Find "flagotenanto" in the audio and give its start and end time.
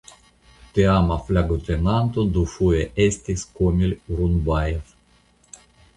1.27-2.25